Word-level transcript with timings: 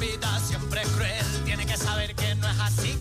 Vida 0.00 0.40
siempre 0.40 0.80
cruel, 0.96 1.44
tiene 1.44 1.66
que 1.66 1.76
saber 1.76 2.14
que 2.14 2.34
no 2.36 2.48
es 2.48 2.58
así, 2.58 2.98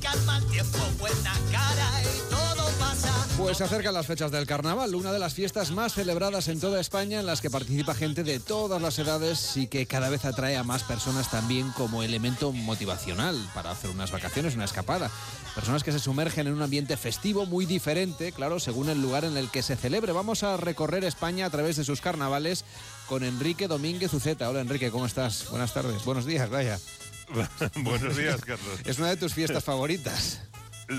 tiempo 0.51 0.79
buena 0.99 1.33
cara 1.51 1.89
y 2.03 2.29
todo 2.29 2.69
pasa. 2.77 3.13
Pues 3.37 3.57
se 3.57 3.63
acercan 3.63 3.93
las 3.93 4.05
fechas 4.05 4.31
del 4.31 4.45
carnaval, 4.45 4.93
una 4.95 5.13
de 5.13 5.19
las 5.19 5.33
fiestas 5.33 5.71
más 5.71 5.93
celebradas 5.93 6.49
en 6.49 6.59
toda 6.59 6.81
España 6.81 7.21
en 7.21 7.25
las 7.25 7.39
que 7.39 7.49
participa 7.49 7.95
gente 7.95 8.23
de 8.23 8.41
todas 8.41 8.81
las 8.81 8.99
edades 8.99 9.55
y 9.55 9.67
que 9.67 9.85
cada 9.85 10.09
vez 10.09 10.25
atrae 10.25 10.57
a 10.57 10.63
más 10.63 10.83
personas 10.83 11.31
también 11.31 11.71
como 11.71 12.03
elemento 12.03 12.51
motivacional 12.51 13.37
para 13.53 13.71
hacer 13.71 13.89
unas 13.89 14.11
vacaciones, 14.11 14.55
una 14.55 14.65
escapada. 14.65 15.09
Personas 15.55 15.83
que 15.83 15.93
se 15.93 15.99
sumergen 15.99 16.47
en 16.47 16.53
un 16.53 16.61
ambiente 16.61 16.97
festivo 16.97 17.45
muy 17.45 17.65
diferente, 17.65 18.33
claro, 18.33 18.59
según 18.59 18.89
el 18.89 19.01
lugar 19.01 19.23
en 19.23 19.37
el 19.37 19.49
que 19.49 19.63
se 19.63 19.77
celebre. 19.77 20.11
Vamos 20.11 20.43
a 20.43 20.57
recorrer 20.57 21.05
España 21.05 21.45
a 21.45 21.49
través 21.49 21.77
de 21.77 21.85
sus 21.85 22.01
carnavales 22.01 22.65
con 23.09 23.23
Enrique 23.23 23.67
Domínguez 23.67 24.13
Uceta. 24.13 24.47
Hola 24.49 24.61
Enrique, 24.61 24.91
¿cómo 24.91 25.07
estás? 25.07 25.49
Buenas 25.49 25.73
tardes, 25.73 26.05
buenos 26.05 26.27
días, 26.27 26.47
vaya. 26.49 26.79
Buenos 27.75 28.17
días, 28.17 28.41
Carlos. 28.41 28.79
Es 28.85 28.97
una 28.99 29.09
de 29.09 29.17
tus 29.17 29.33
fiestas 29.33 29.63
favoritas. 29.63 30.41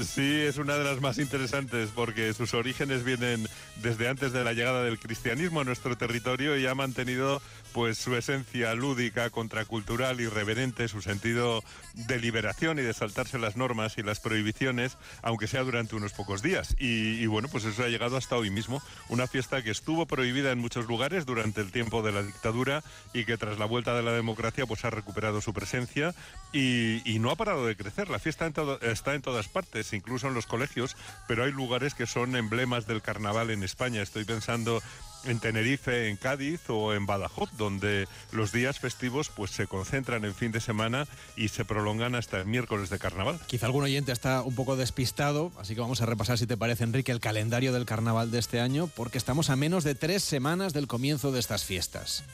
Sí, 0.04 0.42
es 0.42 0.58
una 0.58 0.76
de 0.76 0.84
las 0.84 1.00
más 1.00 1.18
interesantes 1.18 1.90
porque 1.94 2.32
sus 2.32 2.54
orígenes 2.54 3.02
vienen 3.04 3.48
desde 3.76 4.08
antes 4.08 4.32
de 4.32 4.44
la 4.44 4.52
llegada 4.52 4.82
del 4.82 4.98
cristianismo 4.98 5.60
a 5.60 5.64
nuestro 5.64 5.96
territorio 5.96 6.56
y 6.56 6.66
ha 6.66 6.74
mantenido 6.74 7.40
pues 7.72 7.98
su 7.98 8.16
esencia 8.16 8.74
lúdica, 8.74 9.30
contracultural, 9.30 10.20
irreverente, 10.20 10.88
su 10.88 11.02
sentido 11.02 11.62
de 11.94 12.18
liberación 12.18 12.78
y 12.78 12.82
de 12.82 12.92
saltarse 12.92 13.38
las 13.38 13.56
normas 13.56 13.96
y 13.98 14.02
las 14.02 14.20
prohibiciones, 14.20 14.98
aunque 15.22 15.46
sea 15.46 15.62
durante 15.62 15.96
unos 15.96 16.12
pocos 16.12 16.42
días. 16.42 16.74
Y, 16.78 17.22
y, 17.22 17.26
bueno, 17.26 17.48
pues 17.48 17.64
eso 17.64 17.84
ha 17.84 17.88
llegado 17.88 18.16
hasta 18.16 18.36
hoy 18.36 18.50
mismo. 18.50 18.82
Una 19.08 19.26
fiesta 19.26 19.62
que 19.62 19.70
estuvo 19.70 20.06
prohibida 20.06 20.50
en 20.50 20.58
muchos 20.58 20.86
lugares 20.86 21.26
durante 21.26 21.60
el 21.60 21.70
tiempo 21.70 22.02
de 22.02 22.12
la 22.12 22.22
dictadura 22.22 22.82
y 23.12 23.24
que 23.24 23.36
tras 23.36 23.58
la 23.58 23.66
vuelta 23.66 23.94
de 23.94 24.02
la 24.02 24.12
democracia 24.12 24.66
pues 24.66 24.84
ha 24.84 24.90
recuperado 24.90 25.40
su 25.40 25.52
presencia 25.52 26.14
y, 26.52 27.08
y 27.10 27.18
no 27.18 27.30
ha 27.30 27.36
parado 27.36 27.66
de 27.66 27.76
crecer. 27.76 28.10
La 28.10 28.18
fiesta 28.18 28.46
en 28.46 28.52
todo, 28.52 28.80
está 28.80 29.14
en 29.14 29.22
todas 29.22 29.48
partes, 29.48 29.92
incluso 29.92 30.28
en 30.28 30.34
los 30.34 30.46
colegios, 30.46 30.96
pero 31.28 31.44
hay 31.44 31.52
lugares 31.52 31.94
que 31.94 32.06
son 32.06 32.36
emblemas 32.36 32.86
del 32.86 33.02
carnaval 33.02 33.50
en 33.50 33.59
España. 33.62 34.02
Estoy 34.02 34.24
pensando 34.24 34.82
en 35.24 35.38
Tenerife, 35.38 36.08
en 36.08 36.16
Cádiz 36.16 36.60
o 36.68 36.94
en 36.94 37.06
Badajoz, 37.06 37.50
donde 37.56 38.08
los 38.32 38.52
días 38.52 38.78
festivos 38.78 39.28
pues 39.28 39.50
se 39.50 39.66
concentran 39.66 40.24
en 40.24 40.34
fin 40.34 40.52
de 40.52 40.60
semana 40.60 41.06
y 41.36 41.48
se 41.48 41.64
prolongan 41.64 42.14
hasta 42.14 42.38
el 42.38 42.46
miércoles 42.46 42.90
de 42.90 42.98
carnaval. 42.98 43.38
Quizá 43.46 43.66
algún 43.66 43.84
oyente 43.84 44.12
está 44.12 44.42
un 44.42 44.54
poco 44.54 44.76
despistado, 44.76 45.52
así 45.58 45.74
que 45.74 45.80
vamos 45.80 46.00
a 46.00 46.06
repasar, 46.06 46.38
si 46.38 46.46
te 46.46 46.56
parece, 46.56 46.84
Enrique, 46.84 47.12
el 47.12 47.20
calendario 47.20 47.72
del 47.72 47.84
carnaval 47.84 48.30
de 48.30 48.38
este 48.38 48.60
año, 48.60 48.88
porque 48.94 49.18
estamos 49.18 49.50
a 49.50 49.56
menos 49.56 49.84
de 49.84 49.94
tres 49.94 50.24
semanas 50.24 50.72
del 50.72 50.86
comienzo 50.86 51.32
de 51.32 51.40
estas 51.40 51.64
fiestas. 51.64 52.24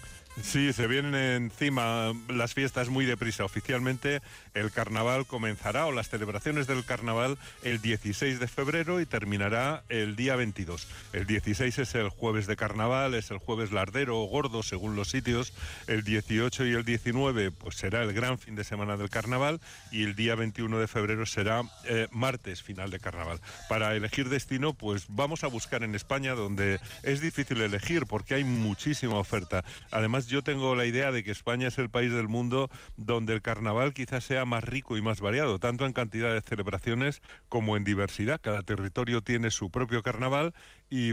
Sí, 0.42 0.74
se 0.74 0.86
vienen 0.86 1.14
encima 1.14 2.12
las 2.28 2.52
fiestas 2.52 2.90
muy 2.90 3.06
deprisa. 3.06 3.44
Oficialmente 3.44 4.20
el 4.52 4.70
carnaval 4.70 5.26
comenzará 5.26 5.86
o 5.86 5.92
las 5.92 6.10
celebraciones 6.10 6.66
del 6.66 6.84
carnaval 6.84 7.38
el 7.62 7.80
16 7.80 8.38
de 8.38 8.46
febrero 8.46 9.00
y 9.00 9.06
terminará 9.06 9.82
el 9.88 10.14
día 10.14 10.36
22. 10.36 10.88
El 11.14 11.26
16 11.26 11.78
es 11.78 11.94
el 11.94 12.10
jueves 12.10 12.46
de 12.46 12.56
carnaval, 12.56 13.14
es 13.14 13.30
el 13.30 13.38
jueves 13.38 13.72
lardero 13.72 14.20
o 14.20 14.26
gordo 14.26 14.62
según 14.62 14.94
los 14.94 15.08
sitios. 15.08 15.54
El 15.86 16.04
18 16.04 16.66
y 16.66 16.72
el 16.72 16.84
19 16.84 17.50
pues 17.52 17.76
será 17.76 18.02
el 18.02 18.12
gran 18.12 18.38
fin 18.38 18.56
de 18.56 18.64
semana 18.64 18.98
del 18.98 19.08
carnaval 19.08 19.58
y 19.90 20.04
el 20.04 20.16
día 20.16 20.34
21 20.34 20.78
de 20.78 20.86
febrero 20.86 21.24
será 21.24 21.62
eh, 21.86 22.08
martes 22.10 22.62
final 22.62 22.90
de 22.90 23.00
carnaval. 23.00 23.40
Para 23.70 23.96
elegir 23.96 24.28
destino 24.28 24.74
pues 24.74 25.06
vamos 25.08 25.44
a 25.44 25.48
buscar 25.48 25.82
en 25.82 25.94
España 25.94 26.34
donde 26.34 26.78
es 27.02 27.22
difícil 27.22 27.62
elegir 27.62 28.04
porque 28.04 28.34
hay 28.34 28.44
muchísima 28.44 29.16
oferta. 29.16 29.64
Además 29.90 30.25
yo 30.28 30.42
tengo 30.42 30.74
la 30.74 30.86
idea 30.86 31.12
de 31.12 31.24
que 31.24 31.30
España 31.30 31.68
es 31.68 31.78
el 31.78 31.90
país 31.90 32.12
del 32.12 32.28
mundo 32.28 32.70
donde 32.96 33.34
el 33.34 33.42
carnaval 33.42 33.94
quizás 33.94 34.24
sea 34.24 34.44
más 34.44 34.64
rico 34.64 34.96
y 34.96 35.02
más 35.02 35.20
variado, 35.20 35.58
tanto 35.58 35.86
en 35.86 35.92
cantidad 35.92 36.32
de 36.32 36.40
celebraciones 36.40 37.22
como 37.48 37.76
en 37.76 37.84
diversidad. 37.84 38.40
Cada 38.40 38.62
territorio 38.62 39.22
tiene 39.22 39.50
su 39.50 39.70
propio 39.70 40.02
carnaval 40.02 40.54
y, 40.88 41.10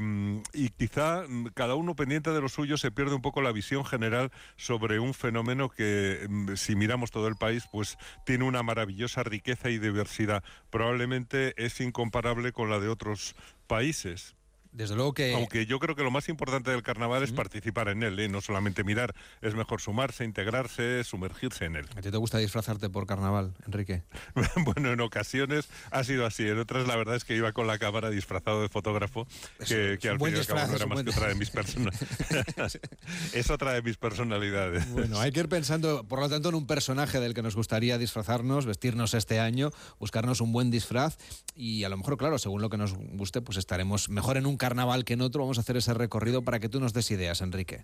y, 0.53 0.69
quizá 0.69 1.23
cada 1.55 1.75
uno 1.75 1.95
pendiente 1.95 2.31
de 2.31 2.41
lo 2.41 2.49
suyo 2.49 2.77
se 2.77 2.91
pierde 2.91 3.15
un 3.15 3.21
poco 3.21 3.41
la 3.41 3.51
visión 3.51 3.83
general 3.85 4.31
sobre 4.55 4.99
un 4.99 5.13
fenómeno 5.13 5.69
que 5.69 6.27
si 6.55 6.75
miramos 6.75 7.09
todo 7.09 7.27
el 7.27 7.35
país 7.35 7.67
pues 7.71 7.97
tiene 8.25 8.43
una 8.43 8.61
maravillosa 8.61 9.23
riqueza 9.23 9.69
y 9.69 9.79
diversidad. 9.79 10.43
Probablemente 10.69 11.53
es 11.57 11.81
incomparable 11.81 12.51
con 12.51 12.69
la 12.69 12.79
de 12.79 12.89
otros 12.89 13.35
países. 13.67 14.35
Desde 14.73 14.95
luego 14.95 15.13
que... 15.13 15.35
Aunque 15.35 15.65
yo 15.67 15.79
creo 15.79 15.95
que 15.95 16.03
lo 16.03 16.09
más 16.09 16.29
importante 16.29 16.71
del 16.71 16.81
carnaval 16.81 17.23
es 17.23 17.31
participar 17.31 17.89
en 17.89 18.01
él, 18.01 18.19
¿eh? 18.19 18.27
no 18.27 18.41
solamente 18.41 18.83
mirar, 18.83 19.13
es 19.41 19.53
mejor 19.53 19.81
sumarse, 19.81 20.25
integrarse, 20.25 21.03
sumergirse 21.03 21.65
en 21.65 21.75
él. 21.75 21.85
¿A 21.95 22.01
ti 22.01 22.09
te 22.09 22.17
gusta 22.17 22.39
disfrazarte 22.39 22.89
por 22.89 23.05
carnaval, 23.05 23.53
Enrique? 23.67 24.03
bueno, 24.65 24.91
en 24.91 24.99
ocasiones 25.01 25.69
ha 25.91 26.03
sido 26.03 26.25
así, 26.25 26.47
en 26.47 26.57
otras 26.57 26.87
la 26.87 26.95
verdad 26.95 27.15
es 27.15 27.23
que 27.23 27.35
iba 27.35 27.51
con 27.53 27.67
la 27.67 27.77
cámara 27.77 28.09
disfrazado 28.09 28.63
de 28.63 28.69
fotógrafo, 28.69 29.27
que, 29.59 29.99
que 30.01 30.09
al 30.09 30.19
fin 30.19 30.35
y 30.35 30.39
al 30.39 30.47
cabo 30.47 30.67
no 30.67 30.75
era 30.75 30.85
más 30.87 31.03
que 31.03 31.09
otra 31.11 31.27
de 31.27 31.35
mis 31.35 31.51
personalidades. 31.51 32.79
es 33.33 33.49
otra 33.51 33.73
de 33.73 33.83
mis 33.83 33.97
personalidades. 33.97 34.89
Bueno, 34.91 35.19
hay 35.19 35.31
que 35.31 35.41
ir 35.41 35.49
pensando, 35.49 36.03
por 36.07 36.19
lo 36.19 36.29
tanto, 36.29 36.49
en 36.49 36.55
un 36.55 36.65
personaje 36.65 37.19
del 37.19 37.35
que 37.35 37.43
nos 37.43 37.55
gustaría 37.55 37.99
disfrazarnos, 37.99 38.65
vestirnos 38.65 39.13
este 39.13 39.39
año, 39.39 39.71
buscarnos 39.99 40.41
un 40.41 40.51
buen 40.51 40.71
disfraz 40.71 41.17
y 41.55 41.83
a 41.83 41.89
lo 41.89 41.97
mejor, 41.97 42.17
claro, 42.17 42.39
según 42.39 42.61
lo 42.63 42.71
que 42.71 42.77
nos 42.77 42.93
guste, 42.95 43.41
pues 43.41 43.57
estaremos 43.57 44.09
mejor 44.09 44.37
en 44.37 44.47
un 44.47 44.57
carnaval 44.63 45.03
que 45.03 45.15
en 45.15 45.21
otro. 45.21 45.41
Vamos 45.41 45.57
a 45.57 45.61
hacer 45.61 45.75
ese 45.75 45.93
recorrido 45.93 46.41
para 46.43 46.61
que 46.61 46.69
tú 46.69 46.79
nos 46.79 46.93
des 46.93 47.11
ideas, 47.11 47.41
Enrique. 47.41 47.83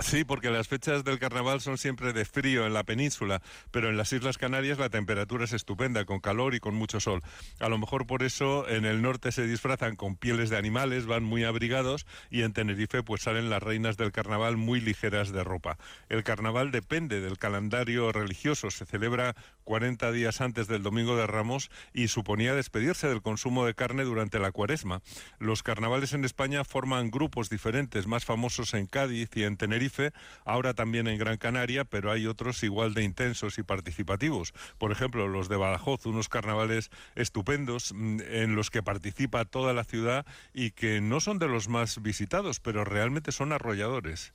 Sí, 0.00 0.24
porque 0.24 0.50
las 0.50 0.68
fechas 0.68 1.04
del 1.04 1.18
carnaval 1.18 1.62
son 1.62 1.78
siempre 1.78 2.12
de 2.12 2.26
frío 2.26 2.66
en 2.66 2.74
la 2.74 2.84
península, 2.84 3.40
pero 3.70 3.88
en 3.88 3.96
las 3.96 4.12
Islas 4.12 4.36
Canarias 4.36 4.78
la 4.78 4.90
temperatura 4.90 5.44
es 5.44 5.54
estupenda, 5.54 6.04
con 6.04 6.20
calor 6.20 6.54
y 6.54 6.60
con 6.60 6.74
mucho 6.74 7.00
sol. 7.00 7.22
A 7.60 7.70
lo 7.70 7.78
mejor 7.78 8.06
por 8.06 8.22
eso 8.22 8.68
en 8.68 8.84
el 8.84 9.00
norte 9.00 9.32
se 9.32 9.46
disfrazan 9.46 9.96
con 9.96 10.16
pieles 10.16 10.50
de 10.50 10.58
animales, 10.58 11.06
van 11.06 11.24
muy 11.24 11.44
abrigados 11.44 12.04
y 12.30 12.42
en 12.42 12.52
Tenerife 12.52 13.02
pues 13.02 13.22
salen 13.22 13.48
las 13.48 13.62
reinas 13.62 13.96
del 13.96 14.12
carnaval 14.12 14.58
muy 14.58 14.80
ligeras 14.80 15.32
de 15.32 15.44
ropa. 15.44 15.78
El 16.10 16.24
carnaval 16.24 16.72
depende 16.72 17.22
del 17.22 17.38
calendario 17.38 18.12
religioso, 18.12 18.70
se 18.70 18.84
celebra 18.84 19.34
40 19.66 20.12
días 20.12 20.40
antes 20.40 20.68
del 20.68 20.84
Domingo 20.84 21.16
de 21.16 21.26
Ramos 21.26 21.70
y 21.92 22.06
suponía 22.06 22.54
despedirse 22.54 23.08
del 23.08 23.20
consumo 23.20 23.66
de 23.66 23.74
carne 23.74 24.04
durante 24.04 24.38
la 24.38 24.52
cuaresma. 24.52 25.02
Los 25.40 25.64
carnavales 25.64 26.12
en 26.12 26.24
España 26.24 26.62
forman 26.62 27.10
grupos 27.10 27.50
diferentes, 27.50 28.06
más 28.06 28.24
famosos 28.24 28.74
en 28.74 28.86
Cádiz 28.86 29.28
y 29.34 29.42
en 29.42 29.56
Tenerife 29.56 30.12
ahora 30.44 30.72
también 30.72 31.08
en 31.08 31.18
Gran 31.18 31.36
Canaria, 31.36 31.84
pero 31.84 32.12
hay 32.12 32.28
otros 32.28 32.62
igual 32.62 32.94
de 32.94 33.02
intensos 33.02 33.58
y 33.58 33.64
participativos. 33.64 34.54
Por 34.78 34.92
ejemplo, 34.92 35.26
los 35.26 35.48
de 35.48 35.56
Badajoz, 35.56 36.06
unos 36.06 36.28
carnavales 36.28 36.90
estupendos 37.16 37.90
en 37.90 38.54
los 38.54 38.70
que 38.70 38.84
participa 38.84 39.44
toda 39.44 39.74
la 39.74 39.82
ciudad 39.82 40.24
y 40.54 40.70
que 40.70 41.00
no 41.00 41.18
son 41.18 41.40
de 41.40 41.48
los 41.48 41.68
más 41.68 42.00
visitados, 42.00 42.60
pero 42.60 42.84
realmente 42.84 43.32
son 43.32 43.52
arrolladores. 43.52 44.32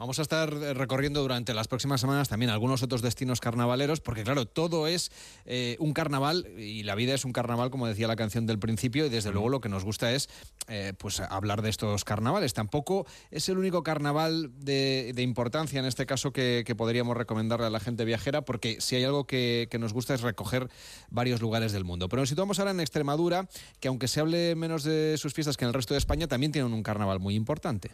Vamos 0.00 0.18
a 0.18 0.22
estar 0.22 0.50
recorriendo 0.50 1.20
durante 1.20 1.52
las 1.52 1.68
próximas 1.68 2.00
semanas 2.00 2.30
también 2.30 2.50
algunos 2.50 2.82
otros 2.82 3.02
destinos 3.02 3.38
carnavaleros, 3.38 4.00
porque 4.00 4.22
claro, 4.22 4.46
todo 4.46 4.86
es 4.86 5.12
eh, 5.44 5.76
un 5.78 5.92
carnaval 5.92 6.46
y 6.56 6.84
la 6.84 6.94
vida 6.94 7.12
es 7.12 7.26
un 7.26 7.34
carnaval, 7.34 7.68
como 7.70 7.86
decía 7.86 8.08
la 8.08 8.16
canción 8.16 8.46
del 8.46 8.58
principio, 8.58 9.04
y 9.04 9.10
desde 9.10 9.30
luego 9.30 9.50
lo 9.50 9.60
que 9.60 9.68
nos 9.68 9.84
gusta 9.84 10.10
es 10.12 10.30
eh, 10.68 10.94
pues 10.96 11.20
hablar 11.20 11.60
de 11.60 11.68
estos 11.68 12.04
carnavales. 12.06 12.54
Tampoco 12.54 13.06
es 13.30 13.50
el 13.50 13.58
único 13.58 13.82
carnaval 13.82 14.50
de, 14.56 15.12
de 15.14 15.20
importancia 15.20 15.78
en 15.78 15.84
este 15.84 16.06
caso 16.06 16.32
que, 16.32 16.62
que, 16.64 16.74
podríamos 16.74 17.14
recomendarle 17.14 17.66
a 17.66 17.70
la 17.70 17.78
gente 17.78 18.06
viajera, 18.06 18.40
porque 18.42 18.80
si 18.80 18.96
hay 18.96 19.04
algo 19.04 19.26
que, 19.26 19.68
que, 19.70 19.78
nos 19.78 19.92
gusta 19.92 20.14
es 20.14 20.22
recoger 20.22 20.70
varios 21.10 21.42
lugares 21.42 21.72
del 21.72 21.84
mundo. 21.84 22.08
Pero 22.08 22.22
nos 22.22 22.30
situamos 22.30 22.58
ahora 22.58 22.70
en 22.70 22.80
Extremadura, 22.80 23.50
que 23.80 23.88
aunque 23.88 24.08
se 24.08 24.20
hable 24.20 24.54
menos 24.54 24.82
de 24.82 25.18
sus 25.18 25.34
fiestas 25.34 25.58
que 25.58 25.66
en 25.66 25.68
el 25.68 25.74
resto 25.74 25.92
de 25.92 25.98
España, 25.98 26.26
también 26.26 26.52
tienen 26.52 26.72
un 26.72 26.82
carnaval 26.82 27.20
muy 27.20 27.34
importante. 27.34 27.90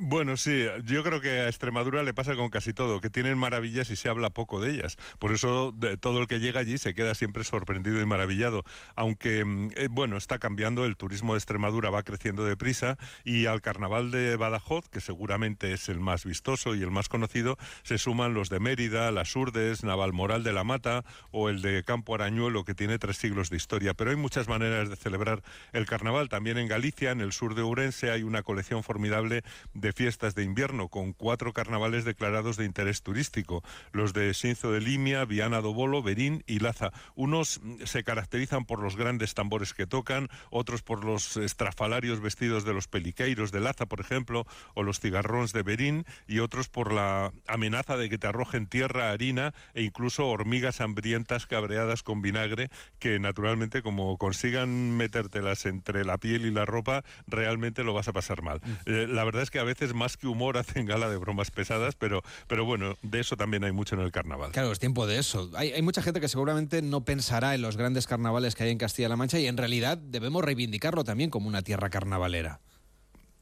Bueno, 0.00 0.36
sí, 0.36 0.66
yo 0.82 1.04
creo 1.04 1.20
que 1.20 1.42
a 1.42 1.46
Extremadura 1.46 2.02
le 2.02 2.12
pasa 2.12 2.34
con 2.34 2.50
casi 2.50 2.72
todo, 2.72 3.00
que 3.00 3.10
tienen 3.10 3.38
maravillas 3.38 3.90
y 3.90 3.96
se 3.96 4.08
habla 4.08 4.28
poco 4.28 4.60
de 4.60 4.72
ellas. 4.72 4.96
Por 5.20 5.30
eso 5.30 5.70
de, 5.70 5.96
todo 5.96 6.20
el 6.20 6.26
que 6.26 6.40
llega 6.40 6.58
allí 6.58 6.78
se 6.78 6.94
queda 6.94 7.14
siempre 7.14 7.44
sorprendido 7.44 8.00
y 8.00 8.04
maravillado. 8.04 8.64
Aunque, 8.96 9.44
eh, 9.76 9.88
bueno, 9.88 10.16
está 10.16 10.40
cambiando, 10.40 10.84
el 10.84 10.96
turismo 10.96 11.34
de 11.34 11.38
Extremadura 11.38 11.90
va 11.90 12.02
creciendo 12.02 12.44
deprisa 12.44 12.98
y 13.22 13.46
al 13.46 13.60
carnaval 13.60 14.10
de 14.10 14.34
Badajoz, 14.34 14.88
que 14.88 15.00
seguramente 15.00 15.72
es 15.72 15.88
el 15.88 16.00
más 16.00 16.24
vistoso 16.24 16.74
y 16.74 16.82
el 16.82 16.90
más 16.90 17.08
conocido, 17.08 17.56
se 17.84 17.96
suman 17.96 18.34
los 18.34 18.48
de 18.48 18.58
Mérida, 18.58 19.12
las 19.12 19.36
Urdes, 19.36 19.84
Navalmoral 19.84 20.42
de 20.42 20.52
la 20.52 20.64
Mata 20.64 21.04
o 21.30 21.48
el 21.48 21.62
de 21.62 21.84
Campo 21.84 22.16
Arañuelo, 22.16 22.64
que 22.64 22.74
tiene 22.74 22.98
tres 22.98 23.18
siglos 23.18 23.48
de 23.48 23.58
historia. 23.58 23.94
Pero 23.94 24.10
hay 24.10 24.16
muchas 24.16 24.48
maneras 24.48 24.90
de 24.90 24.96
celebrar 24.96 25.44
el 25.72 25.86
carnaval. 25.86 26.28
También 26.28 26.58
en 26.58 26.66
Galicia, 26.66 27.12
en 27.12 27.20
el 27.20 27.30
sur 27.30 27.54
de 27.54 27.62
Urense, 27.62 28.10
hay 28.10 28.24
una 28.24 28.42
colección 28.42 28.82
formidable 28.82 29.44
de 29.83 29.83
fiestas 29.92 30.34
de 30.34 30.44
invierno, 30.44 30.88
con 30.88 31.12
cuatro 31.12 31.52
carnavales 31.52 32.04
declarados 32.04 32.56
de 32.56 32.64
interés 32.64 33.02
turístico, 33.02 33.62
los 33.92 34.12
de 34.12 34.32
Sinzo 34.34 34.72
de 34.72 34.80
Limia, 34.80 35.24
Viana 35.24 35.60
do 35.60 35.74
Bolo, 35.74 36.02
Berín 36.02 36.42
y 36.46 36.60
Laza. 36.60 36.92
Unos 37.14 37.60
se 37.84 38.04
caracterizan 38.04 38.64
por 38.64 38.80
los 38.80 38.96
grandes 38.96 39.34
tambores 39.34 39.74
que 39.74 39.86
tocan, 39.86 40.28
otros 40.50 40.82
por 40.82 41.04
los 41.04 41.36
estrafalarios 41.36 42.20
vestidos 42.20 42.64
de 42.64 42.74
los 42.74 42.88
peliqueiros 42.88 43.52
de 43.52 43.60
Laza, 43.60 43.86
por 43.86 44.00
ejemplo, 44.00 44.46
o 44.74 44.82
los 44.82 45.00
cigarrones 45.00 45.52
de 45.52 45.62
Berín, 45.62 46.06
y 46.26 46.38
otros 46.38 46.68
por 46.68 46.92
la 46.92 47.32
amenaza 47.46 47.96
de 47.96 48.08
que 48.08 48.18
te 48.18 48.26
arrojen 48.26 48.66
tierra, 48.66 49.10
harina 49.10 49.54
e 49.74 49.82
incluso 49.82 50.28
hormigas 50.28 50.80
hambrientas 50.80 51.46
cabreadas 51.46 52.02
con 52.02 52.22
vinagre, 52.22 52.70
que 52.98 53.18
naturalmente 53.18 53.82
como 53.82 54.16
consigan 54.18 54.96
metértelas 54.96 55.66
entre 55.66 56.04
la 56.04 56.18
piel 56.18 56.46
y 56.46 56.50
la 56.50 56.64
ropa, 56.64 57.04
realmente 57.26 57.84
lo 57.84 57.94
vas 57.94 58.08
a 58.08 58.12
pasar 58.12 58.42
mal. 58.42 58.60
Eh, 58.86 59.06
la 59.08 59.24
verdad 59.24 59.42
es 59.42 59.50
que 59.50 59.58
a 59.58 59.64
veces 59.64 59.73
más 59.94 60.16
que 60.16 60.26
humor 60.26 60.58
hacen 60.58 60.86
gala 60.86 61.08
de 61.08 61.16
bromas 61.16 61.50
pesadas, 61.50 61.94
pero, 61.94 62.22
pero 62.46 62.64
bueno, 62.64 62.94
de 63.02 63.20
eso 63.20 63.36
también 63.36 63.64
hay 63.64 63.72
mucho 63.72 63.94
en 63.94 64.02
el 64.02 64.12
carnaval. 64.12 64.52
Claro, 64.52 64.72
es 64.72 64.78
tiempo 64.78 65.06
de 65.06 65.18
eso. 65.18 65.50
Hay, 65.54 65.72
hay 65.72 65.82
mucha 65.82 66.02
gente 66.02 66.20
que 66.20 66.28
seguramente 66.28 66.82
no 66.82 67.04
pensará 67.04 67.54
en 67.54 67.62
los 67.62 67.76
grandes 67.76 68.06
carnavales 68.06 68.54
que 68.54 68.64
hay 68.64 68.70
en 68.70 68.78
Castilla-La 68.78 69.16
Mancha 69.16 69.38
y 69.38 69.46
en 69.46 69.56
realidad 69.56 69.98
debemos 69.98 70.44
reivindicarlo 70.44 71.04
también 71.04 71.30
como 71.30 71.48
una 71.48 71.62
tierra 71.62 71.90
carnavalera 71.90 72.60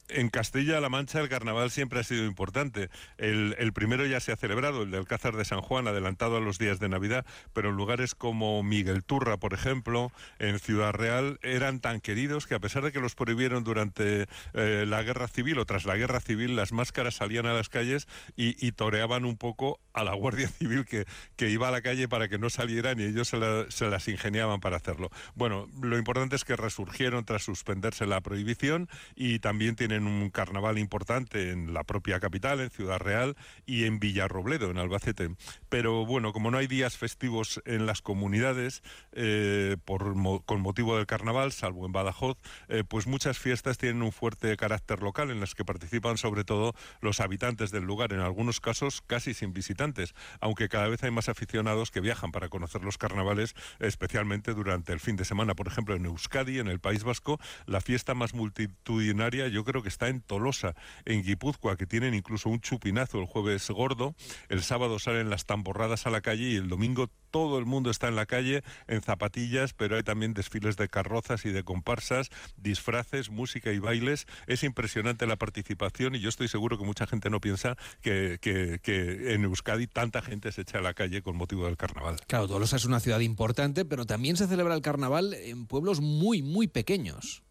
en 0.08 0.28
Castilla-La 0.28 0.88
Mancha 0.88 1.20
el 1.20 1.28
carnaval 1.28 1.70
siempre 1.70 2.00
ha 2.00 2.04
sido 2.04 2.24
importante. 2.24 2.90
El, 3.18 3.72
primero 3.72 4.06
ya 4.06 4.20
se 4.20 4.32
ha 4.32 4.36
celebrado, 4.36 4.82
el 4.82 4.90
del 4.90 5.00
Alcázar 5.00 5.36
de 5.36 5.44
San 5.44 5.60
Juan, 5.60 5.88
adelantado 5.88 6.36
a 6.36 6.40
los 6.40 6.58
días 6.58 6.78
de 6.78 6.88
Navidad, 6.88 7.24
pero 7.52 7.70
en 7.70 7.76
lugares 7.76 8.14
como 8.14 8.62
Miguel 8.62 9.04
Turra, 9.04 9.36
por 9.36 9.54
ejemplo, 9.54 10.12
en 10.38 10.58
Ciudad 10.58 10.92
Real, 10.92 11.38
eran 11.42 11.80
tan 11.80 12.00
queridos 12.00 12.46
que 12.46 12.54
a 12.54 12.60
pesar 12.60 12.82
de 12.82 12.92
que 12.92 13.00
los 13.00 13.14
prohibieron 13.14 13.64
durante 13.64 14.26
eh, 14.54 14.84
la 14.86 15.02
guerra 15.02 15.28
civil 15.28 15.58
o 15.58 15.66
tras 15.66 15.84
la 15.84 15.96
guerra 15.96 16.20
civil, 16.20 16.56
las 16.56 16.72
máscaras 16.72 17.14
salían 17.14 17.46
a 17.46 17.54
las 17.54 17.68
calles 17.68 18.06
y, 18.36 18.72
toreaban 18.72 19.26
un 19.26 19.36
poco 19.36 19.80
a 19.92 20.02
la 20.02 20.14
Guardia 20.14 20.48
Civil 20.58 20.86
que, 20.86 21.04
que, 21.36 21.50
iba 21.50 21.68
a 21.68 21.70
la 21.70 21.82
calle 21.82 22.08
para 22.08 22.28
que 22.28 22.38
no 22.38 22.48
salieran 22.48 22.98
y 22.98 23.04
ellos 23.04 23.28
se, 23.28 23.38
se 23.70 23.86
las 23.88 24.08
ingeniaban 24.08 24.60
para 24.60 24.76
hacerlo. 24.76 25.10
Bueno, 25.34 25.68
lo 25.82 25.98
importante 25.98 26.36
es 26.36 26.44
que 26.44 26.56
resurgieron 26.56 27.24
tras 27.24 27.42
suspenderse 27.42 28.06
la 28.06 28.20
prohibición 28.22 28.88
y 29.14 29.40
también 29.40 29.76
tienen 29.76 30.01
un 30.06 30.30
carnaval 30.30 30.78
importante 30.78 31.50
en 31.50 31.74
la 31.74 31.84
propia 31.84 32.20
capital, 32.20 32.60
en 32.60 32.70
Ciudad 32.70 32.98
Real 32.98 33.36
y 33.66 33.84
en 33.84 33.98
Villarrobledo, 33.98 34.70
en 34.70 34.78
Albacete. 34.78 35.34
Pero 35.68 36.06
bueno, 36.06 36.32
como 36.32 36.50
no 36.50 36.58
hay 36.58 36.66
días 36.66 36.96
festivos 36.96 37.60
en 37.64 37.86
las 37.86 38.02
comunidades 38.02 38.82
eh, 39.12 39.76
por, 39.84 40.14
con 40.44 40.60
motivo 40.60 40.96
del 40.96 41.06
carnaval, 41.06 41.52
salvo 41.52 41.86
en 41.86 41.92
Badajoz, 41.92 42.38
eh, 42.68 42.84
pues 42.86 43.06
muchas 43.06 43.38
fiestas 43.38 43.78
tienen 43.78 44.02
un 44.02 44.12
fuerte 44.12 44.56
carácter 44.56 45.02
local 45.02 45.30
en 45.30 45.40
las 45.40 45.54
que 45.54 45.64
participan 45.64 46.18
sobre 46.18 46.44
todo 46.44 46.74
los 47.00 47.20
habitantes 47.20 47.70
del 47.70 47.84
lugar, 47.84 48.12
en 48.12 48.20
algunos 48.20 48.60
casos 48.60 49.02
casi 49.06 49.34
sin 49.34 49.52
visitantes, 49.52 50.14
aunque 50.40 50.68
cada 50.68 50.88
vez 50.88 51.02
hay 51.02 51.10
más 51.10 51.28
aficionados 51.28 51.90
que 51.90 52.00
viajan 52.00 52.32
para 52.32 52.48
conocer 52.48 52.82
los 52.82 52.98
carnavales, 52.98 53.54
especialmente 53.78 54.54
durante 54.54 54.92
el 54.92 55.00
fin 55.00 55.16
de 55.16 55.24
semana. 55.24 55.54
Por 55.54 55.68
ejemplo, 55.68 55.94
en 55.94 56.06
Euskadi, 56.06 56.58
en 56.58 56.68
el 56.68 56.80
País 56.80 57.04
Vasco, 57.04 57.38
la 57.66 57.80
fiesta 57.80 58.14
más 58.14 58.34
multitudinaria 58.34 59.48
yo 59.48 59.64
creo 59.64 59.81
que 59.82 59.88
está 59.88 60.08
en 60.08 60.20
Tolosa, 60.20 60.74
en 61.04 61.22
Guipúzcoa, 61.22 61.76
que 61.76 61.86
tienen 61.86 62.14
incluso 62.14 62.48
un 62.48 62.60
chupinazo 62.60 63.18
el 63.18 63.26
jueves 63.26 63.68
gordo. 63.70 64.14
El 64.48 64.62
sábado 64.62 64.98
salen 64.98 65.30
las 65.30 65.46
tamborradas 65.46 66.06
a 66.06 66.10
la 66.10 66.20
calle 66.20 66.50
y 66.50 66.56
el 66.56 66.68
domingo 66.68 67.08
todo 67.30 67.58
el 67.58 67.64
mundo 67.64 67.90
está 67.90 68.08
en 68.08 68.16
la 68.16 68.26
calle 68.26 68.62
en 68.88 69.02
zapatillas, 69.02 69.72
pero 69.72 69.96
hay 69.96 70.02
también 70.02 70.34
desfiles 70.34 70.76
de 70.76 70.88
carrozas 70.88 71.44
y 71.46 71.50
de 71.50 71.64
comparsas, 71.64 72.28
disfraces, 72.56 73.30
música 73.30 73.72
y 73.72 73.78
bailes. 73.78 74.26
Es 74.46 74.62
impresionante 74.62 75.26
la 75.26 75.36
participación 75.36 76.14
y 76.14 76.20
yo 76.20 76.28
estoy 76.28 76.48
seguro 76.48 76.78
que 76.78 76.84
mucha 76.84 77.06
gente 77.06 77.30
no 77.30 77.40
piensa 77.40 77.76
que, 78.02 78.38
que 78.40 79.32
en 79.34 79.44
Euskadi 79.44 79.86
tanta 79.86 80.22
gente 80.22 80.52
se 80.52 80.62
echa 80.62 80.78
a 80.78 80.82
la 80.82 80.94
calle 80.94 81.22
con 81.22 81.36
motivo 81.36 81.64
del 81.66 81.76
carnaval. 81.76 82.20
Claro, 82.26 82.48
Tolosa 82.48 82.76
es 82.76 82.84
una 82.84 83.00
ciudad 83.00 83.20
importante, 83.20 83.84
pero 83.84 84.04
también 84.04 84.36
se 84.36 84.46
celebra 84.46 84.74
el 84.74 84.82
carnaval 84.82 85.34
en 85.34 85.66
pueblos 85.66 86.00
muy, 86.00 86.42
muy 86.42 86.68
pequeños. 86.68 87.42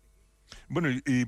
Bueno, 0.67 0.89
y 0.89 1.25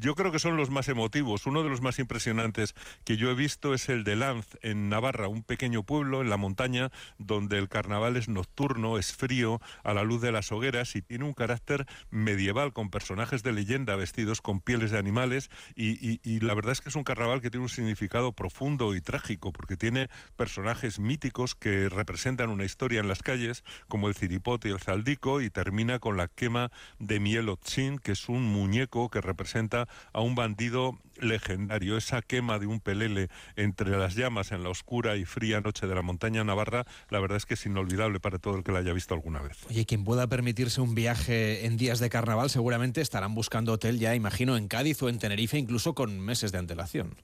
yo 0.00 0.14
creo 0.14 0.32
que 0.32 0.38
son 0.38 0.56
los 0.56 0.70
más 0.70 0.88
emotivos. 0.88 1.46
Uno 1.46 1.62
de 1.62 1.68
los 1.68 1.80
más 1.80 1.98
impresionantes 1.98 2.74
que 3.04 3.16
yo 3.16 3.30
he 3.30 3.34
visto 3.34 3.74
es 3.74 3.88
el 3.88 4.04
de 4.04 4.16
Lanz, 4.16 4.46
en 4.62 4.88
Navarra, 4.88 5.28
un 5.28 5.42
pequeño 5.42 5.82
pueblo 5.82 6.20
en 6.20 6.30
la 6.30 6.36
montaña 6.36 6.90
donde 7.18 7.58
el 7.58 7.68
carnaval 7.68 8.16
es 8.16 8.28
nocturno, 8.28 8.98
es 8.98 9.12
frío, 9.12 9.60
a 9.82 9.94
la 9.94 10.04
luz 10.04 10.20
de 10.20 10.32
las 10.32 10.52
hogueras 10.52 10.96
y 10.96 11.02
tiene 11.02 11.24
un 11.24 11.32
carácter 11.32 11.86
medieval 12.10 12.72
con 12.72 12.90
personajes 12.90 13.42
de 13.42 13.52
leyenda 13.52 13.96
vestidos 13.96 14.40
con 14.40 14.60
pieles 14.60 14.90
de 14.90 14.98
animales 14.98 15.50
y, 15.74 16.40
la 16.40 16.54
verdad 16.54 16.72
es 16.72 16.80
que 16.80 16.88
es 16.88 16.96
un 16.96 17.04
carnaval 17.04 17.40
que 17.40 17.50
tiene 17.50 17.64
un 17.64 17.70
significado 17.70 18.32
profundo 18.32 18.94
y 18.94 19.00
trágico 19.00 19.52
porque 19.52 19.76
tiene 19.76 20.08
personajes 20.36 20.98
míticos 20.98 21.54
que 21.54 21.88
representan 21.88 22.50
una 22.50 22.64
historia 22.64 23.00
en 23.00 23.08
las 23.08 23.22
calles 23.22 23.64
como 23.88 24.08
el 24.08 24.14
ciripote 24.14 24.68
y 24.68 24.72
el 24.72 24.80
zaldico 24.80 25.40
y 25.40 25.50
termina 25.50 25.98
con 25.98 26.16
la 26.16 26.28
quema 26.28 26.70
de 26.98 27.20
Mielotzin, 27.20 27.98
que 27.98 28.12
es 28.12 28.28
un 28.28 28.42
muñeco 28.42 29.10
que 29.10 29.20
representa 29.20 29.63
a 30.12 30.20
un 30.20 30.34
bandido 30.34 30.98
legendario. 31.20 31.96
Esa 31.96 32.22
quema 32.22 32.58
de 32.58 32.66
un 32.66 32.80
pelele 32.80 33.28
entre 33.56 33.96
las 33.96 34.14
llamas 34.14 34.52
en 34.52 34.62
la 34.62 34.68
oscura 34.68 35.16
y 35.16 35.24
fría 35.24 35.60
noche 35.60 35.86
de 35.86 35.94
la 35.94 36.02
montaña 36.02 36.44
navarra, 36.44 36.84
la 37.10 37.20
verdad 37.20 37.36
es 37.36 37.46
que 37.46 37.54
es 37.54 37.66
inolvidable 37.66 38.20
para 38.20 38.38
todo 38.38 38.56
el 38.56 38.64
que 38.64 38.72
la 38.72 38.80
haya 38.80 38.92
visto 38.92 39.14
alguna 39.14 39.40
vez. 39.40 39.58
Oye, 39.68 39.86
quien 39.86 40.04
pueda 40.04 40.26
permitirse 40.26 40.80
un 40.80 40.94
viaje 40.94 41.66
en 41.66 41.76
días 41.76 41.98
de 41.98 42.10
carnaval 42.10 42.50
seguramente 42.50 43.00
estarán 43.00 43.34
buscando 43.34 43.72
hotel 43.72 43.98
ya, 43.98 44.14
imagino, 44.14 44.56
en 44.56 44.68
Cádiz 44.68 45.02
o 45.02 45.08
en 45.08 45.18
Tenerife, 45.18 45.58
incluso 45.58 45.94
con 45.94 46.20
meses 46.20 46.52
de 46.52 46.58
antelación. 46.58 47.16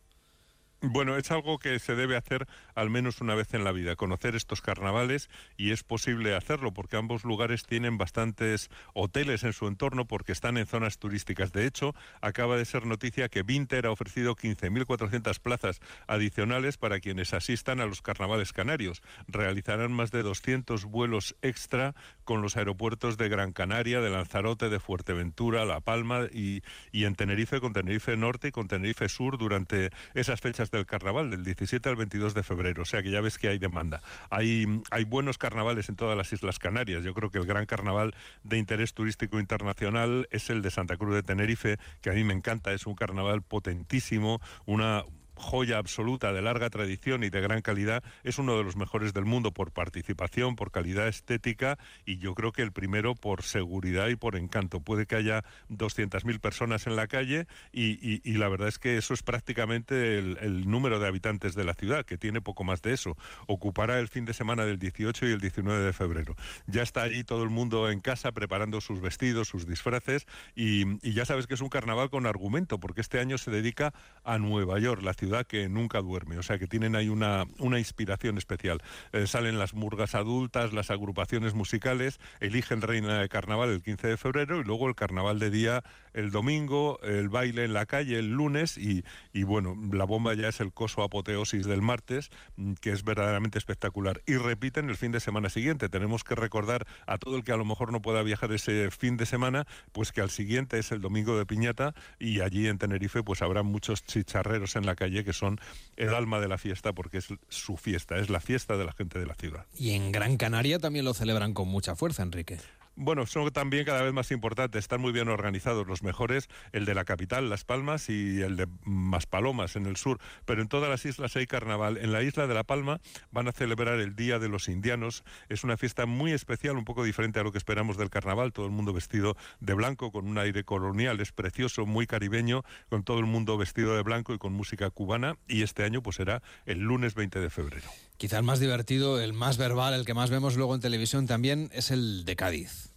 Bueno, 0.83 1.19
es 1.19 1.31
algo 1.31 1.59
que 1.59 1.79
se 1.79 1.95
debe 1.95 2.17
hacer 2.17 2.49
al 2.75 2.89
menos 2.89 3.21
una 3.21 3.35
vez 3.35 3.53
en 3.53 3.65
la 3.65 3.73
vida, 3.73 3.97
conocer 3.97 4.35
estos 4.35 4.63
carnavales 4.63 5.29
y 5.59 5.73
es 5.73 5.83
posible 5.83 6.35
hacerlo 6.35 6.73
porque 6.73 6.97
ambos 6.97 7.23
lugares 7.23 7.67
tienen 7.67 7.99
bastantes 7.99 8.71
hoteles 8.95 9.45
en 9.45 9.53
su 9.53 9.67
entorno 9.67 10.07
porque 10.07 10.33
están 10.33 10.57
en 10.57 10.65
zonas 10.65 10.97
turísticas. 10.97 11.53
De 11.53 11.67
hecho, 11.67 11.95
acaba 12.23 12.57
de 12.57 12.65
ser 12.65 12.87
noticia 12.87 13.29
que 13.29 13.43
Vinter 13.43 13.85
ha 13.85 13.91
ofrecido 13.91 14.35
15.400 14.37 15.39
plazas 15.41 15.81
adicionales 16.07 16.79
para 16.79 16.99
quienes 17.01 17.35
asistan 17.35 17.81
a 17.81 17.87
los 17.87 18.01
carnavales 18.01 18.55
canarios. 18.55 19.03
Realizarán 19.29 19.93
más 19.93 20.11
de 20.13 20.23
200 20.23 20.87
vuelos 20.87 21.37
extra 21.43 21.95
con 22.31 22.43
los 22.43 22.57
aeropuertos 22.57 23.17
de 23.17 23.29
Gran 23.29 23.51
Canaria, 23.51 24.01
de 24.01 24.09
Lanzarote, 24.09 24.69
de 24.69 24.79
Fuerteventura, 24.79 25.65
La 25.65 25.81
Palma 25.81 26.29
y, 26.33 26.63
y 26.93 27.05
en 27.05 27.17
Tenerife 27.17 27.59
con 27.59 27.73
Tenerife 27.73 28.17
Norte 28.17 28.47
y 28.47 28.51
con 28.53 28.69
Tenerife 28.69 29.09
Sur 29.09 29.37
durante 29.37 29.91
esas 30.15 30.41
fechas 30.41 30.71
del 30.71 30.87
carnaval, 30.87 31.33
del 31.33 31.43
17 31.43 31.89
al 31.89 31.97
22 31.97 32.33
de 32.35 32.45
febrero. 32.45 32.83
O 32.83 32.85
sea 32.85 33.03
que 33.03 33.11
ya 33.11 33.21
ves 33.21 33.37
que 33.37 33.49
hay 33.49 33.59
demanda. 33.59 34.01
Hay, 34.31 34.65
hay 34.93 35.03
buenos 35.03 35.39
carnavales 35.39 35.89
en 35.89 35.97
todas 35.97 36.17
las 36.17 36.33
Islas 36.33 36.61
Canarias. 36.61 37.03
Yo 37.03 37.15
creo 37.15 37.33
que 37.33 37.39
el 37.39 37.47
gran 37.47 37.67
carnaval 37.67 38.15
de 38.45 38.59
interés 38.59 38.95
turístico 38.95 39.41
internacional 39.41 40.29
es 40.31 40.51
el 40.51 40.63
de 40.63 40.71
Santa 40.71 40.97
Cruz 40.97 41.17
de 41.17 41.25
Tenerife, 41.25 41.79
que 42.01 42.11
a 42.11 42.13
mí 42.13 42.23
me 42.23 42.35
encanta. 42.35 42.73
Es 42.73 42.87
un 42.87 42.95
carnaval 42.95 43.43
potentísimo, 43.43 44.41
una 44.67 45.03
joya 45.41 45.79
absoluta 45.79 46.33
de 46.33 46.43
larga 46.43 46.71
tradición 46.71 47.25
y 47.25 47.31
de 47.31 47.41
gran 47.41 47.63
calidad, 47.63 48.05
es 48.23 48.39
uno 48.39 48.57
de 48.57 48.63
los 48.63 48.77
mejores 48.77 49.13
del 49.13 49.25
mundo 49.25 49.53
por 49.53 49.73
participación, 49.73 50.55
por 50.55 50.71
calidad 50.71 51.09
estética 51.09 51.79
y 52.05 52.19
yo 52.19 52.35
creo 52.35 52.53
que 52.53 52.63
el 52.63 52.73
primero 52.73 53.15
por 53.15 53.43
seguridad 53.43 54.09
y 54.09 54.17
por 54.17 54.37
encanto. 54.37 54.81
Puede 54.81 55.07
que 55.07 55.17
haya 55.17 55.43
200.000 55.71 56.39
personas 56.41 56.87
en 56.87 56.95
la 56.95 57.09
calle 57.09 57.47
y, 57.73 58.21
la 58.41 58.49
verdad 58.49 58.69
es 58.69 58.79
que 58.79 58.97
eso 58.97 59.13
es 59.15 59.23
prácticamente 59.23 60.19
el, 60.19 60.71
número 60.71 60.99
de 60.99 61.09
habitantes 61.09 61.55
de 61.55 61.65
la 61.65 61.75
ciudad, 61.75 62.05
que 62.05 62.19
tiene 62.19 62.41
poco 62.41 62.65
más 62.65 62.83
de 62.83 62.93
eso. 62.93 63.17
Ocupará 63.47 63.99
el 63.99 64.09
fin 64.09 64.25
de 64.25 64.35
semana 64.35 64.65
del 64.65 64.79
18 64.79 65.27
y 65.27 65.33
el 65.33 65.41
19 65.41 65.85
de 65.85 65.93
febrero. 65.93 66.37
Ya 66.67 66.83
está 66.83 67.03
allí 67.03 67.25
todo 67.25 67.43
el 67.43 67.51
mundo 67.51 67.91
en 67.91 68.01
casa 68.01 68.33
preparando 68.33 68.81
sus 68.81 69.01
vestidos, 69.01 69.49
sus 69.49 69.67
disfraces 69.67 70.27
y, 70.55 70.85
y 71.07 71.15
ya 71.15 71.25
sabes 71.25 71.47
que 71.47 71.55
es 71.55 71.61
un 71.61 71.69
carnaval 71.69 72.11
con 72.11 72.27
argumento, 72.27 72.79
porque 72.79 73.01
este 73.01 73.21
año 73.21 73.39
se 73.39 73.51
dedica 73.51 73.93
a 74.25 74.39
Nueva 74.39 74.79
York, 74.79 75.03
la 75.03 75.15
ciudad 75.15 75.30
que 75.45 75.69
nunca 75.69 76.01
duerme, 76.01 76.39
o 76.39 76.43
sea 76.43 76.59
que 76.59 76.67
tienen 76.67 76.97
ahí 76.97 77.09
una, 77.09 77.45
una 77.59 77.79
inspiración 77.79 78.39
especial. 78.39 78.83
Eh, 79.13 79.27
salen 79.27 79.59
las 79.59 79.75
murgas 79.75 80.15
adultas, 80.15 80.73
las 80.73 80.91
agrupaciones 80.91 81.55
musicales, 81.55 82.21
eligen 82.41 82.83
reina 82.83 83.21
de 83.21 83.29
carnaval 83.29 83.71
el 83.71 83.83
15 83.83 84.09
de 84.09 84.17
febrero 84.17 84.61
y 84.61 84.65
luego 84.65 84.89
el 84.89 84.95
carnaval 84.95 85.39
de 85.39 85.51
día 85.51 85.85
el 86.15 86.31
domingo, 86.31 86.99
el 87.03 87.29
baile 87.29 87.65
en 87.65 87.73
la 87.73 87.87
calle 87.87 88.19
el 88.19 88.31
lunes 88.31 88.79
y, 88.79 89.05
y 89.33 89.43
bueno, 89.43 89.77
la 89.93 90.05
bomba 90.05 90.35
ya 90.35 90.49
es 90.49 90.61
el 90.61 90.73
coso 90.73 91.03
apoteosis 91.03 91.67
del 91.67 91.83
martes, 91.83 92.31
mm, 92.57 92.75
que 92.75 92.93
es 92.93 93.05
verdaderamente 93.05 93.59
espectacular. 93.59 94.23
Y 94.27 94.37
repiten 94.37 94.89
el 94.89 94.97
fin 94.97 95.13
de 95.13 95.21
semana 95.21 95.49
siguiente. 95.49 95.89
Tenemos 95.89 96.25
que 96.25 96.35
recordar 96.35 96.87
a 97.07 97.19
todo 97.19 97.37
el 97.37 97.45
que 97.45 97.53
a 97.53 97.57
lo 97.57 97.65
mejor 97.65 97.93
no 97.93 98.03
pueda 98.03 98.23
viajar 98.23 98.53
ese 98.53 98.91
fin 98.91 99.17
de 99.17 99.27
semana, 99.27 99.67
pues 99.93 100.13
que 100.13 100.21
al 100.21 100.31
siguiente 100.31 100.79
es 100.79 100.93
el 100.93 101.01
domingo 101.01 101.37
de 101.37 101.47
piñata 101.47 101.95
y 102.19 102.41
allí 102.41 102.67
en 102.67 102.79
Tenerife 102.79 103.23
pues 103.23 103.43
habrá 103.43 103.63
muchos 103.63 104.05
chicharreros 104.05 104.77
en 104.77 104.87
la 104.87 104.95
calle 104.95 105.25
que 105.25 105.33
son 105.33 105.61
el 105.97 106.15
alma 106.15 106.41
de 106.41 106.49
la 106.49 106.59
fiesta 106.59 106.93
porque 106.93 107.19
es 107.19 107.29
su 107.49 107.77
fiesta, 107.77 108.19
es 108.19 108.31
la 108.31 108.41
fiesta 108.41 108.77
de 108.77 108.85
la 108.85 108.93
gente 108.93 109.19
de 109.19 109.27
la 109.27 109.35
ciudad. 109.35 109.67
Y 109.77 109.91
en 109.91 110.13
Gran 110.13 110.37
Canaria 110.37 110.79
también 110.79 111.05
lo 111.05 111.15
celebran 111.15 111.55
con 111.55 111.69
mucha 111.69 111.95
fuerza, 111.95 112.23
Enrique. 112.23 112.59
Bueno, 113.03 113.25
son 113.25 113.51
también 113.51 113.87
cada 113.87 114.03
vez 114.03 114.13
más 114.13 114.31
importantes, 114.31 114.81
están 114.81 115.01
muy 115.01 115.11
bien 115.11 115.29
organizados 115.29 115.87
los 115.87 116.03
mejores, 116.03 116.51
el 116.73 116.85
de 116.85 116.95
la 116.95 117.07
capital, 117.07 117.49
Las 117.49 117.65
Palmas, 117.65 118.11
y 118.11 118.43
el 118.43 118.57
de 118.57 118.69
Maspalomas 118.85 119.75
en 119.75 119.87
el 119.87 119.97
sur, 119.97 120.19
pero 120.45 120.61
en 120.61 120.69
todas 120.69 120.91
las 120.91 121.07
islas 121.07 121.35
hay 121.35 121.47
carnaval. 121.47 121.97
En 121.97 122.13
la 122.13 122.23
isla 122.23 122.47
de 122.47 122.53
La 122.53 122.63
Palma 122.63 123.01
van 123.31 123.49
a 123.49 123.53
celebrar 123.53 123.99
el 124.01 124.17
Día 124.17 124.39
de 124.39 124.51
los 124.51 124.69
Indianos, 124.69 125.25
es 125.49 125.65
una 125.65 125.79
fiesta 125.79 126.05
muy 126.05 126.33
especial, 126.33 126.77
un 126.77 126.85
poco 126.85 127.03
diferente 127.03 127.41
a 127.41 127.43
lo 127.43 127.53
que 127.53 127.57
esperamos 127.57 127.97
del 127.97 128.11
carnaval, 128.11 128.53
todo 128.53 128.67
el 128.67 128.73
mundo 128.73 128.93
vestido 128.93 129.35
de 129.61 129.73
blanco, 129.73 130.13
con 130.13 130.29
un 130.29 130.37
aire 130.37 130.65
colonial, 130.65 131.21
es 131.21 131.33
precioso, 131.33 131.87
muy 131.87 132.07
caribeño, 132.07 132.65
con 132.91 133.03
todo 133.03 133.19
el 133.19 133.25
mundo 133.25 133.57
vestido 133.57 133.97
de 133.97 134.03
blanco 134.03 134.35
y 134.35 134.39
con 134.39 134.53
música 134.53 134.91
cubana, 134.91 135.39
y 135.49 135.63
este 135.63 135.85
año 135.85 136.03
pues 136.03 136.17
será 136.17 136.43
el 136.67 136.81
lunes 136.81 137.15
20 137.15 137.41
de 137.41 137.49
febrero. 137.49 137.89
Quizá 138.19 138.37
el 138.37 138.45
más 138.45 138.61
divertido, 138.61 139.19
el 139.23 139.33
más 139.33 139.57
verbal, 139.57 139.95
el 139.95 140.05
que 140.05 140.13
más 140.13 140.29
vemos 140.29 140.55
luego 140.59 140.75
en 140.75 140.83
televisión 140.83 141.27
también 141.27 141.71
es 141.73 141.91
el 141.91 142.27
de 142.27 142.37
Cádiz. 142.37 142.90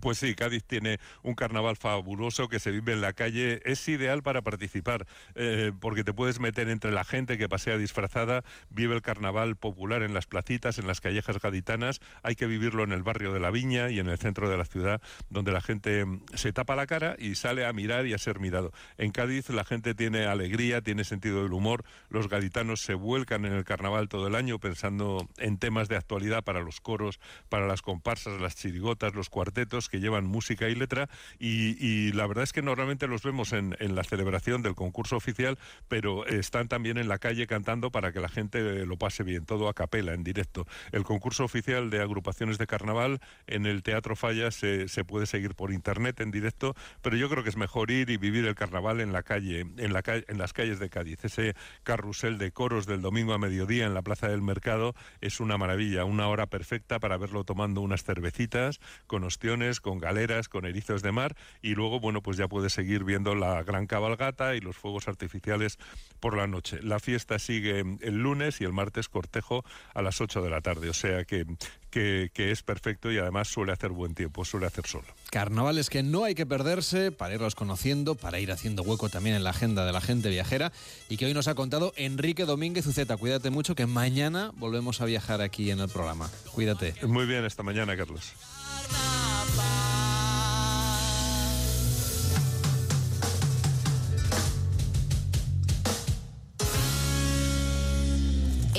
Pues 0.00 0.18
sí, 0.18 0.34
Cádiz 0.34 0.64
tiene 0.64 0.98
un 1.22 1.34
carnaval 1.34 1.76
fabuloso 1.76 2.48
que 2.48 2.58
se 2.58 2.70
vive 2.70 2.92
en 2.92 3.00
la 3.00 3.12
calle. 3.12 3.60
Es 3.64 3.88
ideal 3.88 4.22
para 4.22 4.42
participar 4.42 5.06
eh, 5.34 5.72
porque 5.80 6.04
te 6.04 6.12
puedes 6.12 6.40
meter 6.40 6.68
entre 6.68 6.92
la 6.92 7.04
gente 7.04 7.38
que 7.38 7.48
pasea 7.48 7.78
disfrazada, 7.78 8.44
vive 8.70 8.94
el 8.94 9.02
carnaval 9.02 9.56
popular 9.56 10.02
en 10.02 10.14
las 10.14 10.26
placitas, 10.26 10.78
en 10.78 10.86
las 10.86 11.00
callejas 11.00 11.40
gaditanas. 11.40 12.00
Hay 12.22 12.34
que 12.34 12.46
vivirlo 12.46 12.84
en 12.84 12.92
el 12.92 13.02
barrio 13.02 13.32
de 13.32 13.40
la 13.40 13.50
Viña 13.50 13.90
y 13.90 14.00
en 14.00 14.08
el 14.08 14.18
centro 14.18 14.48
de 14.48 14.56
la 14.56 14.64
ciudad, 14.64 15.00
donde 15.30 15.52
la 15.52 15.60
gente 15.60 16.04
mm, 16.04 16.22
se 16.34 16.52
tapa 16.52 16.76
la 16.76 16.86
cara 16.86 17.16
y 17.18 17.34
sale 17.34 17.66
a 17.66 17.72
mirar 17.72 18.06
y 18.06 18.14
a 18.14 18.18
ser 18.18 18.40
mirado. 18.40 18.72
En 18.98 19.12
Cádiz 19.12 19.48
la 19.50 19.64
gente 19.64 19.94
tiene 19.94 20.26
alegría, 20.26 20.82
tiene 20.82 21.04
sentido 21.04 21.42
del 21.42 21.52
humor. 21.52 21.84
Los 22.08 22.28
gaditanos 22.28 22.80
se 22.80 22.94
vuelcan 22.94 23.44
en 23.44 23.52
el 23.52 23.64
carnaval 23.64 24.08
todo 24.08 24.26
el 24.26 24.34
año 24.34 24.58
pensando 24.58 25.28
en 25.38 25.58
temas 25.58 25.88
de 25.88 25.96
actualidad 25.96 26.42
para 26.42 26.60
los 26.60 26.80
coros, 26.80 27.20
para 27.48 27.66
las 27.66 27.82
comparsas, 27.82 28.40
las 28.40 28.56
chirigotas, 28.56 29.14
los 29.14 29.30
cuartetos 29.30 29.83
que 29.88 30.00
llevan 30.00 30.26
música 30.26 30.68
y 30.68 30.74
letra 30.74 31.08
y, 31.38 32.12
la 32.12 32.26
verdad 32.26 32.44
es 32.44 32.52
que 32.52 32.62
normalmente 32.62 33.06
los 33.06 33.22
vemos 33.22 33.52
en, 33.52 33.74
la 33.78 34.04
celebración 34.04 34.62
del 34.62 34.74
concurso 34.74 35.16
oficial, 35.16 35.58
pero 35.88 36.26
están 36.26 36.68
también 36.68 36.98
en 36.98 37.08
la 37.08 37.18
calle 37.18 37.46
cantando 37.46 37.90
para 37.90 38.12
que 38.12 38.20
la 38.20 38.28
gente 38.28 38.86
lo 38.86 38.96
pase 38.96 39.22
bien, 39.22 39.46
todo 39.46 39.68
a 39.68 39.74
capela, 39.74 40.14
en 40.14 40.24
directo. 40.24 40.66
El 40.92 41.04
concurso 41.04 41.44
oficial 41.44 41.90
de 41.90 42.00
agrupaciones 42.00 42.58
de 42.58 42.66
carnaval 42.66 43.20
en 43.46 43.66
el 43.66 43.82
Teatro 43.82 44.16
Falla 44.16 44.50
se, 44.50 44.86
puede 45.04 45.26
seguir 45.26 45.54
por 45.54 45.72
internet 45.72 46.20
en 46.20 46.30
directo, 46.30 46.74
pero 47.02 47.16
yo 47.16 47.28
creo 47.28 47.42
que 47.42 47.50
es 47.50 47.56
mejor 47.56 47.90
ir 47.90 48.10
y 48.10 48.16
vivir 48.16 48.46
el 48.46 48.54
carnaval 48.54 49.00
en 49.00 49.12
la 49.12 49.22
calle, 49.22 49.60
en, 49.60 49.92
la 49.92 50.02
en 50.06 50.38
las 50.38 50.52
calles 50.52 50.78
de 50.78 50.90
Cádiz. 50.90 51.24
Ese 51.24 51.54
carrusel 51.82 52.38
de 52.38 52.52
coros 52.52 52.86
del 52.86 53.02
domingo 53.02 53.34
a 53.34 53.38
mediodía 53.38 53.86
en 53.86 53.94
la 53.94 54.02
Plaza 54.02 54.28
del 54.28 54.42
Mercado 54.42 54.94
es 55.20 55.40
una 55.40 55.58
maravilla, 55.58 56.04
una 56.04 56.28
hora 56.28 56.46
perfecta 56.46 56.98
para 56.98 57.16
verlo 57.16 57.44
tomando 57.44 57.80
unas 57.80 58.04
cervecitas 58.04 58.80
con 59.06 59.24
ostiones 59.24 59.73
con 59.80 59.98
galeras, 59.98 60.48
con 60.48 60.66
erizos 60.66 61.02
de 61.02 61.12
mar 61.12 61.36
y 61.62 61.74
luego, 61.74 62.00
bueno, 62.00 62.22
pues 62.22 62.36
ya 62.36 62.48
puedes 62.48 62.72
seguir 62.72 63.04
viendo 63.04 63.34
la 63.34 63.62
gran 63.62 63.86
cabalgata 63.86 64.54
y 64.54 64.60
los 64.60 64.76
fuegos 64.76 65.08
artificiales 65.08 65.78
por 66.20 66.36
la 66.36 66.46
noche. 66.46 66.80
La 66.82 67.00
fiesta 67.00 67.38
sigue 67.38 67.80
el 68.00 68.18
lunes 68.18 68.60
y 68.60 68.64
el 68.64 68.72
martes 68.72 69.08
cortejo 69.08 69.64
a 69.94 70.02
las 70.02 70.20
8 70.20 70.42
de 70.42 70.50
la 70.50 70.60
tarde, 70.60 70.88
o 70.88 70.94
sea 70.94 71.24
que, 71.24 71.46
que, 71.90 72.30
es 72.50 72.62
perfecto 72.62 73.12
y 73.12 73.18
además 73.18 73.48
suele 73.48 73.72
hacer 73.72 73.90
buen 73.90 74.14
tiempo, 74.14 74.44
suele 74.44 74.66
hacer 74.66 74.86
sol. 74.86 75.04
Carnavales 75.30 75.90
que 75.90 76.02
no 76.02 76.24
hay 76.24 76.34
que 76.34 76.46
perderse 76.46 77.12
para 77.12 77.34
irlos 77.34 77.54
conociendo, 77.54 78.14
para 78.14 78.40
ir 78.40 78.50
haciendo 78.52 78.82
hueco 78.82 79.08
también 79.08 79.36
en 79.36 79.44
la 79.44 79.50
agenda 79.50 79.86
de 79.86 79.92
la 79.92 80.00
gente 80.00 80.28
viajera 80.28 80.72
y 81.08 81.16
que 81.16 81.26
hoy 81.26 81.34
nos 81.34 81.48
ha 81.48 81.54
contado 81.54 81.92
Enrique 81.96 82.44
Domínguez 82.44 82.86
Uceta. 82.86 83.16
Cuídate 83.16 83.50
mucho 83.50 83.74
que 83.74 83.86
mañana 83.86 84.50
volvemos 84.56 85.00
a 85.00 85.04
viajar 85.04 85.40
aquí 85.40 85.70
en 85.70 85.80
el 85.80 85.88
programa. 85.88 86.30
Cuídate. 86.52 86.94
Muy 87.06 87.26
bien, 87.26 87.44
esta 87.44 87.62
mañana, 87.62 87.96
Carlos. 87.96 88.32